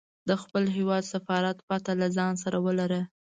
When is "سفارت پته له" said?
1.13-2.07